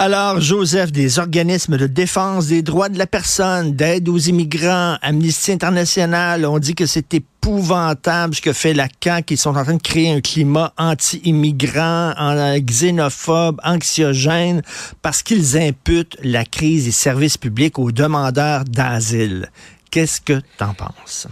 [0.00, 5.50] Alors, Joseph, des organismes de défense des droits de la personne, d'aide aux immigrants, Amnesty
[5.50, 9.74] International, on dit que c'est épouvantable ce que fait la CAQ, qu'ils sont en train
[9.74, 12.14] de créer un climat anti-immigrant,
[12.60, 14.62] xénophobe, anxiogène,
[15.02, 19.50] parce qu'ils imputent la crise des services publics aux demandeurs d'asile.
[19.90, 21.26] Qu'est-ce que tu en penses?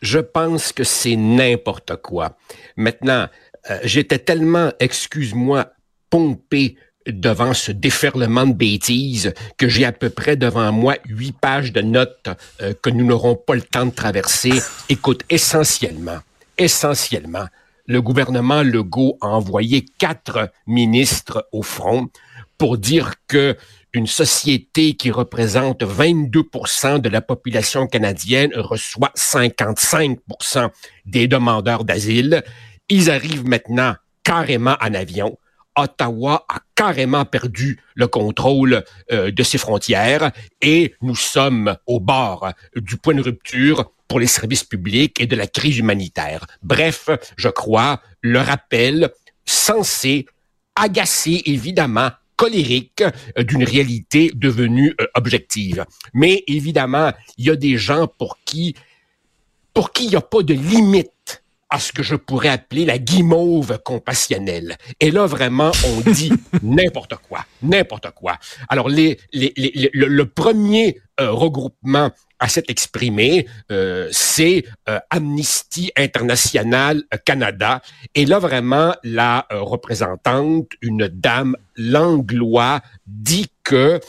[0.00, 2.36] Je pense que c'est n'importe quoi.
[2.76, 3.26] Maintenant,
[3.68, 5.72] euh, j'étais tellement, excuse-moi,
[6.08, 6.76] pompé
[7.12, 11.80] devant ce déferlement de bêtises que j'ai à peu près devant moi huit pages de
[11.80, 12.28] notes
[12.62, 14.52] euh, que nous n'aurons pas le temps de traverser.
[14.88, 16.18] Écoute, essentiellement,
[16.58, 17.46] essentiellement,
[17.86, 22.08] le gouvernement Legault a envoyé quatre ministres au front
[22.56, 23.56] pour dire que
[23.92, 26.42] une société qui représente 22
[27.00, 30.70] de la population canadienne reçoit 55%
[31.06, 32.44] des demandeurs d'asile.
[32.88, 35.36] Ils arrivent maintenant carrément en avion.
[35.82, 42.50] Ottawa a carrément perdu le contrôle euh, de ses frontières et nous sommes au bord
[42.76, 46.46] du point de rupture pour les services publics et de la crise humanitaire.
[46.62, 49.10] Bref, je crois, le rappel
[49.44, 50.26] censé
[50.74, 55.84] agacer évidemment colérique euh, d'une réalité devenue euh, objective.
[56.14, 58.74] Mais évidemment, il y a des gens pour qui
[59.74, 61.39] pour qui il n'y a pas de limite
[61.70, 64.76] à ce que je pourrais appeler la guimauve compassionnelle.
[64.98, 66.32] Et là, vraiment, on dit
[66.62, 68.36] n'importe quoi, n'importe quoi.
[68.68, 69.52] Alors, les, les,
[69.92, 72.10] le, premier euh, regroupement
[72.40, 77.82] à s'être exprimé, euh, c'est euh, Amnesty International Canada.
[78.14, 84.00] Et là, vraiment, la représentante, une dame langlois, dit que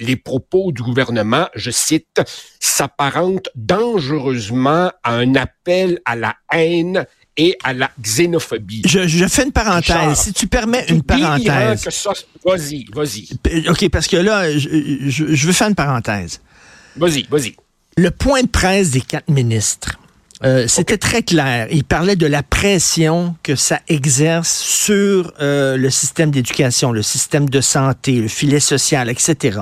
[0.00, 2.22] les propos du gouvernement, je cite,
[2.60, 8.82] s'apparentent dangereusement à un appel à la haine et à la xénophobie.
[8.86, 10.18] Je, je fais une parenthèse.
[10.18, 11.88] si tu permets une parenthèse.
[12.44, 13.68] Vas-y, vas-y.
[13.68, 14.68] OK, parce que là, je,
[15.08, 16.40] je, je veux faire une parenthèse.
[16.96, 17.56] Vas-y, vas-y.
[17.96, 19.98] Le point de presse des quatre ministres.
[20.42, 21.68] Euh, c'était très clair.
[21.70, 27.48] Il parlait de la pression que ça exerce sur euh, le système d'éducation, le système
[27.48, 29.60] de santé, le filet social, etc.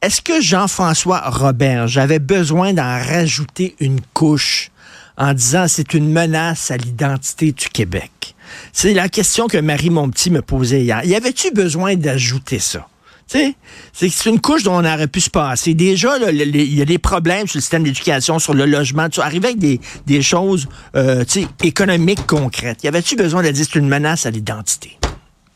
[0.00, 4.70] Est-ce que Jean-François Robert, j'avais besoin d'en rajouter une couche
[5.16, 8.36] en disant c'est une menace à l'identité du Québec?
[8.72, 11.04] C'est la question que Marie Monpetit me posait hier.
[11.04, 12.88] Y avait-tu besoin d'ajouter ça?
[13.26, 15.74] C'est une couche dont on aurait pu se passer.
[15.74, 19.08] Déjà, il y a des problèmes sur le système d'éducation, sur le logement.
[19.08, 21.24] Tu avec des, choses euh,
[21.62, 22.84] économiques concrètes.
[22.84, 24.98] Y avait-tu besoin de dire c'est une menace à l'identité?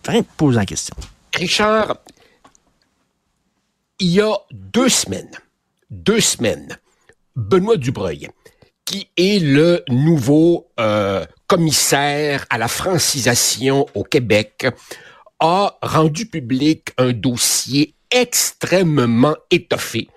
[0.07, 0.97] Enfin, pose la question.
[1.35, 1.97] Richard,
[4.01, 5.31] il y a deux semaines,
[5.91, 6.79] deux semaines,
[7.37, 8.29] Benoît Dubreuil,
[8.85, 14.67] qui est le nouveau euh, commissaire à la francisation au Québec,
[15.41, 20.09] a rendu public un dossier extrêmement étoffé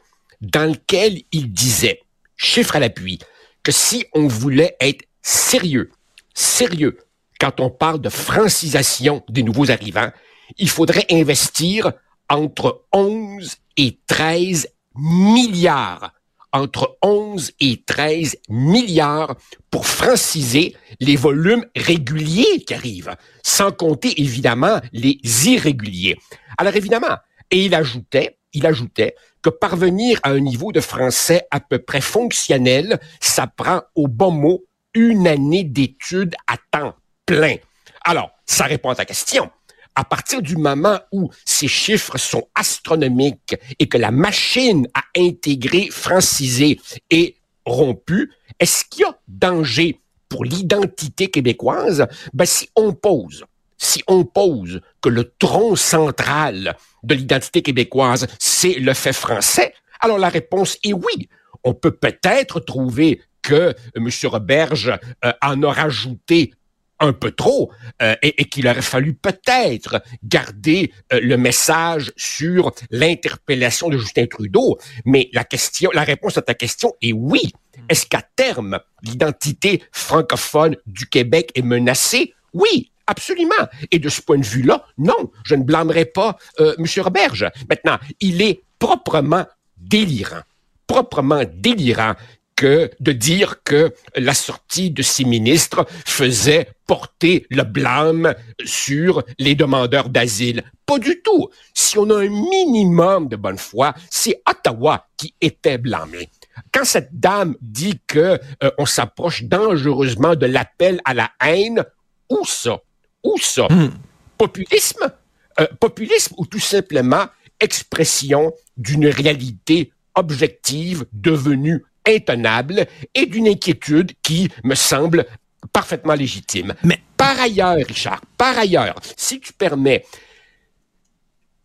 [0.42, 2.02] dans lequel il disait,
[2.36, 3.20] chiffre à l'appui,
[3.64, 5.92] que si on voulait être sérieux,
[6.34, 6.98] sérieux,
[7.40, 10.12] quand on parle de francisation des nouveaux arrivants,
[10.58, 11.92] il faudrait investir
[12.30, 16.14] entre 11 et 13 milliards
[16.54, 19.36] entre 11 et 13 milliards
[19.70, 26.18] pour franciser les volumes réguliers qui arrivent, sans compter évidemment les irréguliers.
[26.58, 27.18] Alors évidemment,
[27.52, 32.02] et il ajoutait, il ajoutait que parvenir à un niveau de français à peu près
[32.02, 36.96] fonctionnel, ça prend au bon mot une année d'études à temps
[37.26, 37.56] plein.
[38.04, 39.50] Alors, ça répond à ta question
[39.96, 45.90] à partir du moment où ces chiffres sont astronomiques et que la machine à intégrer,
[45.91, 46.79] franciser
[47.09, 47.35] est
[47.66, 49.99] rompue, est-ce qu'il y a danger
[50.29, 52.08] pour l'identité québécoise?
[52.34, 53.46] Ben, si on pose,
[53.78, 60.20] si on pose que le tronc central de l'identité québécoise, c'est le fait français, alors
[60.20, 61.29] la réponse est oui.
[61.64, 64.09] On peut peut-être trouver que M.
[64.26, 66.53] Roberge euh, en a rajouté
[67.02, 67.72] un peu trop
[68.02, 74.78] euh, et, qu'il aurait fallu peut-être garder euh, le message sur l'interpellation de Justin Trudeau.
[75.06, 77.52] Mais la réponse à ta question est oui.
[77.90, 82.34] Est-ce qu'à terme, l'identité francophone du Québec est menacée?
[82.53, 83.68] Oui, absolument.
[83.92, 86.86] Et de ce point de vue-là, non, je ne blâmerai pas euh, M.
[87.04, 87.50] Roberge.
[87.70, 89.46] Maintenant, il est proprement
[89.78, 90.42] délirant,
[90.88, 92.14] proprement délirant
[92.61, 99.55] que de dire que la sortie de ces ministres faisait porter le blâme sur les
[99.55, 100.61] demandeurs d'asile.
[100.85, 101.49] Pas du tout.
[101.73, 106.29] Si on a un minimum de bonne foi, c'est Ottawa qui était blâmé.
[106.72, 111.84] Quand cette dame dit que euh, on s'approche dangereusement de l'appel à la haine,
[112.29, 112.79] où ça?
[113.23, 113.66] Où ça?
[113.72, 113.90] Hmm.
[114.37, 115.11] Populisme?
[115.59, 117.25] Euh, Populisme ou tout simplement
[117.59, 125.26] expression d'une réalité objective devenue intenable et d'une inquiétude qui me semble
[125.74, 126.74] parfaitement légitime.
[126.84, 130.06] Mais par ailleurs, Richard, par ailleurs, si tu permets,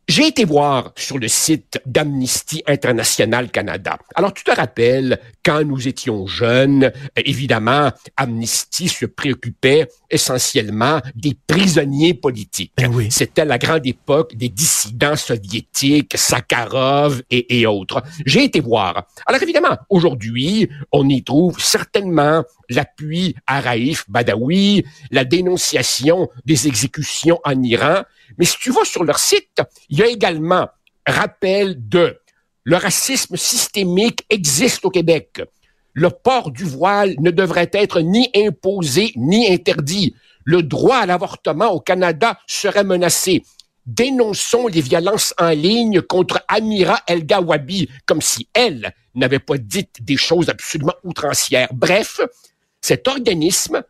[0.09, 3.99] j'ai été voir sur le site d'Amnesty International Canada.
[4.15, 12.15] Alors, tu te rappelles, quand nous étions jeunes, évidemment, Amnesty se préoccupait essentiellement des prisonniers
[12.15, 12.73] politiques.
[12.77, 13.09] Ben oui.
[13.11, 18.03] C'était la grande époque des dissidents soviétiques, Sakharov et, et autres.
[18.25, 19.07] J'ai été voir.
[19.27, 27.41] Alors, évidemment, aujourd'hui, on y trouve certainement l'appui à Raif Badawi, la dénonciation des exécutions
[27.45, 28.03] en Iran,
[28.39, 30.69] mais si tu vas sur leur site, il y a également
[31.07, 32.19] rappel de
[32.65, 35.41] le racisme systémique existe au Québec.
[35.99, 40.15] Le port du voile ne devrait être ni imposé ni interdit.
[40.45, 43.43] Le droit à l'avortement au Canada serait menacé.
[43.87, 49.89] Dénonçons les violences en ligne contre Amira El Gawabi, comme si elle n'avait pas dit
[50.03, 51.73] des choses absolument outrancières.
[51.73, 52.21] Bref,
[52.83, 53.83] cet organisme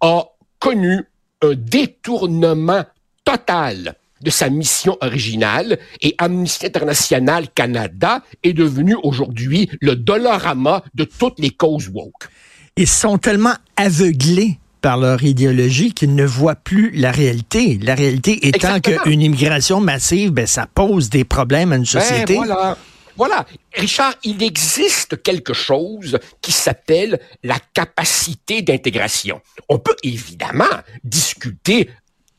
[0.00, 0.24] a
[0.60, 1.02] connu
[1.42, 2.84] un détournement
[3.24, 11.04] total de sa mission originale et Amnesty International Canada est devenu aujourd'hui le dollarama de
[11.04, 12.28] toutes les causes woke.
[12.76, 17.78] Ils sont tellement aveuglés par leur idéologie qu'ils ne voient plus la réalité.
[17.82, 22.34] La réalité étant qu'une immigration massive, ben, ça pose des problèmes à une ben, société.
[22.34, 22.76] voilà.
[23.16, 23.44] Voilà,
[23.74, 29.40] Richard, il existe quelque chose qui s'appelle la capacité d'intégration.
[29.68, 30.64] On peut évidemment
[31.04, 31.90] discuter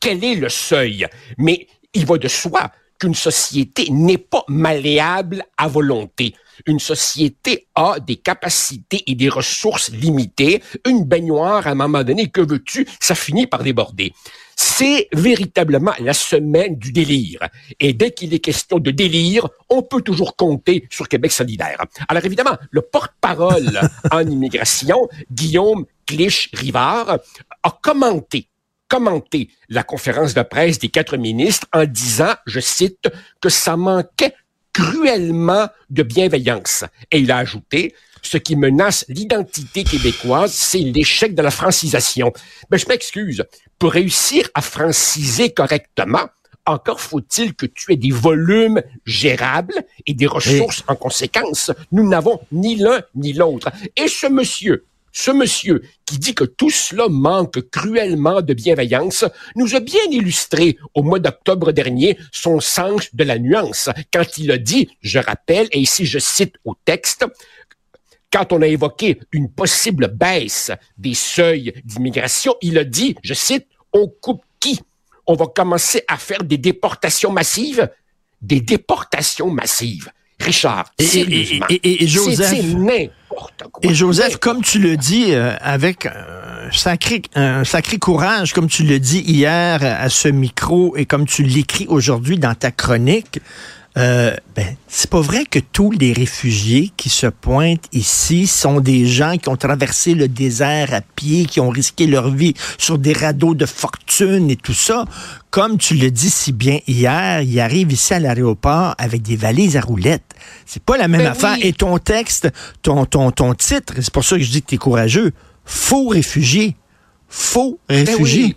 [0.04, 1.06] quel est le seuil?
[1.38, 2.70] Mais il va de soi
[3.00, 6.34] qu'une société n'est pas malléable à volonté.
[6.66, 10.62] Une société a des capacités et des ressources limitées.
[10.86, 12.86] Une baignoire, à un moment donné, que veux-tu?
[13.00, 14.12] Ça finit par déborder.
[14.56, 17.40] C'est véritablement la semaine du délire.
[17.80, 21.82] Et dès qu'il est question de délire, on peut toujours compter sur Québec solidaire.
[22.08, 23.80] Alors évidemment, le porte-parole
[24.10, 27.20] en immigration, Guillaume Clich-Rivard,
[27.62, 28.48] a commenté
[28.94, 33.08] commenté la conférence de presse des quatre ministres en disant, je cite,
[33.40, 34.34] que ça manquait
[34.72, 36.84] cruellement de bienveillance.
[37.10, 37.92] Et il a ajouté,
[38.22, 42.30] ce qui menace l'identité québécoise, c'est l'échec de la francisation.
[42.70, 43.44] Mais ben, je m'excuse.
[43.80, 46.28] Pour réussir à franciser correctement,
[46.64, 49.74] encore faut-il que tu aies des volumes gérables
[50.06, 51.72] et des ressources en conséquence.
[51.90, 53.72] Nous n'avons ni l'un ni l'autre.
[53.96, 59.24] Et ce monsieur, ce monsieur qui dit que tout cela manque cruellement de bienveillance
[59.54, 64.50] nous a bien illustré au mois d'octobre dernier son sens de la nuance quand il
[64.50, 67.24] a dit, je rappelle, et ici je cite au texte,
[68.30, 73.68] quand on a évoqué une possible baisse des seuils d'immigration, il a dit, je cite,
[73.92, 74.80] on coupe qui?
[75.26, 77.88] On va commencer à faire des déportations massives?
[78.42, 80.10] Des déportations massives.
[80.40, 82.74] Richard, sérieusement, et, Joseph,
[83.82, 88.82] Et Joseph, comme tu le dis, euh, avec un sacré, un sacré courage, comme tu
[88.82, 93.40] le dis hier à ce micro et comme tu l'écris aujourd'hui dans ta chronique,
[93.96, 99.06] euh, ben, c'est pas vrai que tous les réfugiés qui se pointent ici sont des
[99.06, 103.12] gens qui ont traversé le désert à pied, qui ont risqué leur vie sur des
[103.12, 105.04] radeaux de fortune et tout ça.
[105.50, 109.76] Comme tu le dis si bien hier, ils arrivent ici à l'aéroport avec des valises
[109.76, 110.33] à roulettes.
[110.66, 111.56] C'est pas la même ben affaire.
[111.60, 112.48] Et ton texte,
[112.82, 115.32] ton, ton, ton titre, c'est pour ça que je dis que tu es courageux.
[115.64, 116.76] Faux réfugiés.
[117.28, 118.56] Faux ben réfugiés.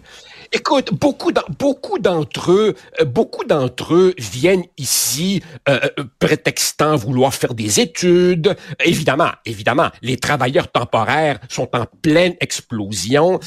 [0.53, 7.33] Écoute, beaucoup beaucoup d'entre eux, euh, beaucoup d'entre eux viennent ici euh, euh, prétextant vouloir
[7.33, 8.55] faire des études.
[8.83, 13.39] Évidemment, évidemment, les travailleurs temporaires sont en pleine explosion.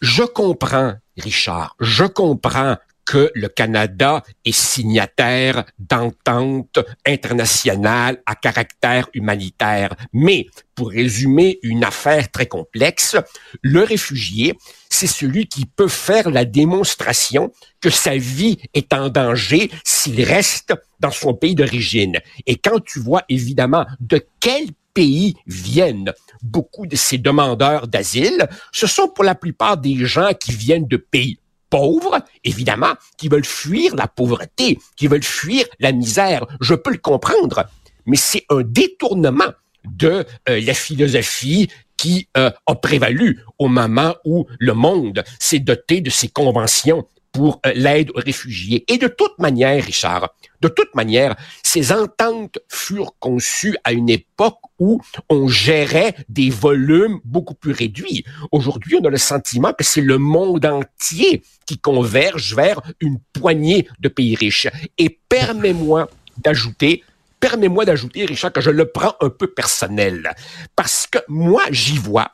[0.00, 9.94] Je comprends, Richard, je comprends que le Canada est signataire d'ententes internationales à caractère humanitaire.
[10.12, 13.16] Mais, pour résumer une affaire très complexe,
[13.62, 14.54] le réfugié,
[14.90, 20.74] c'est celui qui peut faire la démonstration que sa vie est en danger s'il reste
[21.00, 22.18] dans son pays d'origine.
[22.46, 28.86] Et quand tu vois évidemment de quel pays viennent beaucoup de ces demandeurs d'asile, ce
[28.86, 31.38] sont pour la plupart des gens qui viennent de pays
[31.74, 36.46] pauvres, évidemment, qui veulent fuir la pauvreté, qui veulent fuir la misère.
[36.60, 37.66] Je peux le comprendre,
[38.06, 39.50] mais c'est un détournement
[39.84, 46.00] de euh, la philosophie qui euh, a prévalu au moment où le monde s'est doté
[46.00, 48.84] de ces conventions pour euh, l'aide aux réfugiés.
[48.88, 54.60] Et de toute manière, Richard, de toute manière, ces ententes furent conçues à une époque
[54.78, 58.24] où on gérait des volumes beaucoup plus réduits.
[58.52, 63.88] Aujourd'hui, on a le sentiment que c'est le monde entier qui converge vers une poignée
[63.98, 64.68] de pays riches.
[64.96, 67.02] Et permets-moi d'ajouter
[67.40, 70.34] permets-moi d'ajouter, Richard, que je le prends un peu personnel.
[70.76, 72.30] Parce que moi, j'y vois,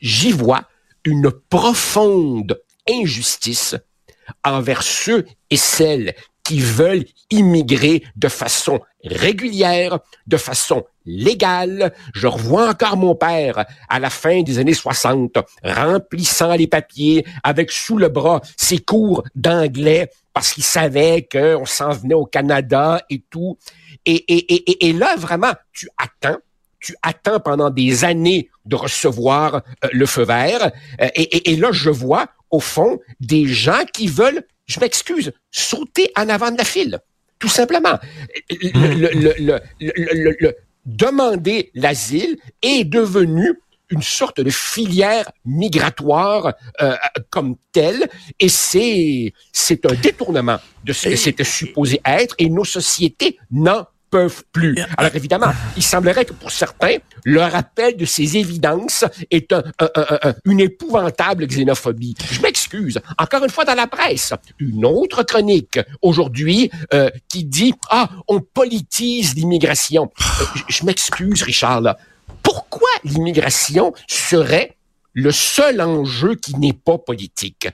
[0.00, 0.64] j'y vois
[1.04, 3.76] une profonde injustice
[4.44, 11.92] envers ceux et celles qui veulent immigrer de façon régulière, de façon légale.
[12.14, 17.70] Je revois encore mon père à la fin des années 60, remplissant les papiers avec
[17.70, 23.22] sous le bras ses cours d'anglais parce qu'il savait qu'on s'en venait au Canada et
[23.28, 23.58] tout.
[24.06, 26.38] Et, et, et, et là, vraiment, tu attends
[26.80, 30.70] tu attends pendant des années de recevoir euh, le feu vert.
[31.00, 36.12] Euh, et, et, là, je vois, au fond, des gens qui veulent je m'excuse, sauter
[36.16, 37.00] en avant de la file.
[37.38, 37.98] Tout simplement.
[38.50, 43.54] Le, le, demander l'asile est devenu
[43.90, 46.52] une sorte de filière migratoire
[46.82, 46.94] euh,
[47.30, 52.64] comme telle, et c'est c'est un détournement de ce que c'était supposé être, et nos
[52.64, 53.86] sociétés n'en
[54.52, 54.76] plus.
[54.96, 59.62] Alors évidemment, il semblerait que pour certains, le rappel de ces évidences est un,
[60.44, 62.14] une épouvantable xénophobie.
[62.30, 62.98] Je m'excuse.
[63.18, 68.40] Encore une fois dans la presse, une autre chronique aujourd'hui euh, qui dit ah on
[68.40, 70.10] politise l'immigration.
[70.20, 71.96] Euh, je m'excuse Richard.
[72.42, 74.76] Pourquoi l'immigration serait
[75.12, 77.68] le seul enjeu qui n'est pas politique?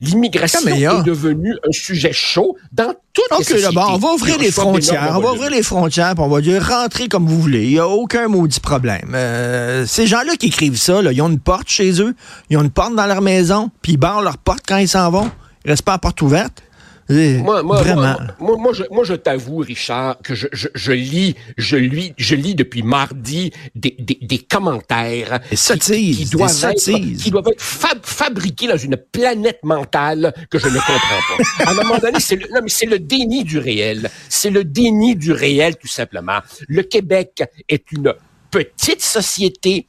[0.00, 3.74] L'immigration est devenue un sujet chaud dans toutes les sociétés.
[3.74, 5.14] Bon, on va ouvrir les frontières.
[5.16, 7.64] On va ouvrir les frontières, puis on va dire rentrer comme vous voulez.
[7.64, 9.12] Il n'y a aucun maudit problème.
[9.14, 12.14] Euh, ces gens-là qui écrivent ça, là, ils ont une porte chez eux,
[12.50, 15.10] ils ont une porte dans leur maison, puis ils barrent leur porte quand ils s'en
[15.10, 15.30] vont.
[15.64, 16.62] Ils restent pas à porte ouverte.
[17.08, 18.16] Moi, moi, Vraiment.
[18.40, 18.56] Moi,
[18.90, 23.52] moi, je, t'avoue, Richard, que je, je, je, lis, je lis, je lis depuis mardi
[23.74, 30.34] des, des, des commentaires qui, doivent être, qui doivent être fabriqués dans une planète mentale
[30.50, 31.64] que je ne comprends pas.
[31.64, 34.10] à un moment donné, c'est le, non, mais c'est le déni du réel.
[34.28, 36.40] C'est le déni du réel, tout simplement.
[36.68, 38.14] Le Québec est une
[38.50, 39.86] petite société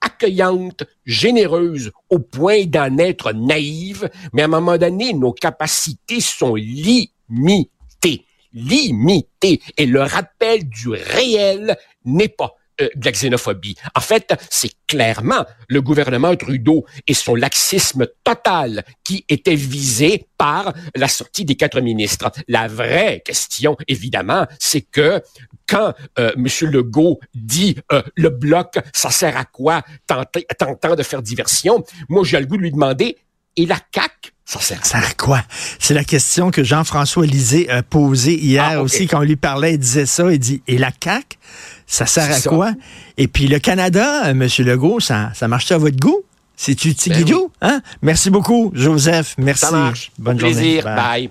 [0.00, 6.54] accueillante, généreuse, au point d'en être naïve, mais à un moment donné, nos capacités sont
[6.54, 8.24] limitées.
[8.52, 9.60] Limitées.
[9.76, 13.76] Et le rappel du réel n'est pas euh, de la xénophobie.
[13.94, 20.72] En fait, c'est clairement le gouvernement Trudeau et son laxisme total qui était visé par
[20.96, 22.30] la sortie des quatre ministres.
[22.48, 25.22] La vraie question, évidemment, c'est que
[25.70, 26.46] quand euh, M.
[26.70, 32.40] Legault dit euh, le bloc, ça sert à quoi, tentant de faire diversion, moi j'ai
[32.40, 33.16] le goût de lui demander,
[33.56, 35.42] et la CAQ, ça sert, à quoi?
[35.78, 39.74] C'est la question que Jean-François Lisée a posée hier ah, aussi, quand on lui parlait,
[39.74, 41.38] il disait ça, il dit, et la CAQ,
[41.86, 42.72] ça sert à quoi?
[43.16, 44.48] Et puis le Canada, euh, M.
[44.58, 46.22] Legault, ça, ça marche à votre goût?
[46.56, 47.24] C'est-tu ben
[47.62, 47.80] Hein?
[48.02, 49.34] Merci beaucoup, Joseph.
[49.38, 49.64] Merci.
[49.64, 50.12] Ça marche.
[50.18, 50.82] Bonne journée.
[50.82, 51.30] Bye.